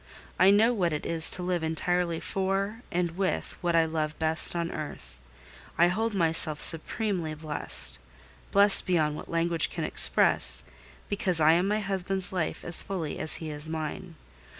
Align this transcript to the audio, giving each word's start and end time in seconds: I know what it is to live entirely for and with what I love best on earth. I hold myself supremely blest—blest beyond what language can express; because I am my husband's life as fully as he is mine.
I 0.39 0.49
know 0.49 0.73
what 0.73 0.93
it 0.93 1.05
is 1.05 1.29
to 1.29 1.43
live 1.43 1.61
entirely 1.61 2.19
for 2.19 2.81
and 2.91 3.11
with 3.11 3.55
what 3.61 3.75
I 3.75 3.85
love 3.85 4.17
best 4.17 4.55
on 4.55 4.71
earth. 4.71 5.19
I 5.77 5.89
hold 5.89 6.15
myself 6.15 6.59
supremely 6.59 7.35
blest—blest 7.35 8.87
beyond 8.87 9.15
what 9.15 9.29
language 9.29 9.69
can 9.69 9.83
express; 9.83 10.63
because 11.07 11.39
I 11.39 11.51
am 11.51 11.67
my 11.67 11.81
husband's 11.81 12.33
life 12.33 12.65
as 12.65 12.81
fully 12.81 13.19
as 13.19 13.35
he 13.35 13.51
is 13.51 13.69
mine. 13.69 14.15